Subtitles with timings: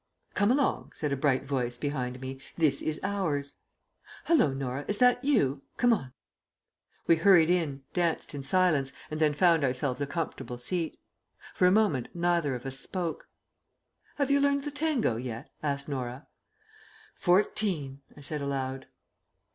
[0.33, 3.57] "Come along," said a bright voice behind me; "this is ours."
[4.23, 5.61] "Hallo, Norah, is that you?
[5.77, 6.11] Come on."
[7.05, 10.97] We hurried in, danced in silence, and then found ourselves a comfortable seat.
[11.53, 13.29] For a moment neither of us spoke....
[14.15, 16.25] "Have you learnt the tango yet?" asked Norah.
[17.13, 18.87] "Fourteen," I said aloud.